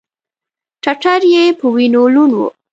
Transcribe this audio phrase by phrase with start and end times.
[0.83, 2.41] ټټر یې په وینو لوند و.